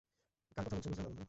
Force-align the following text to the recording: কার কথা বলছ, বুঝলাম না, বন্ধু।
কার 0.57 0.63
কথা 0.65 0.75
বলছ, 0.75 0.87
বুঝলাম 0.87 1.03
না, 1.03 1.07
বন্ধু। 1.07 1.19